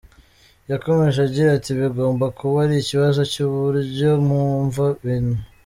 Yakomeje 0.71 1.19
agira 1.27 1.49
ati 1.57 1.71
“Bigomba 1.79 2.25
kuba 2.37 2.57
ari 2.65 2.75
ikibazo 2.83 3.21
cy’uburyo 3.31 4.09
mwumva 4.23 4.83
ibintu. 5.01 5.35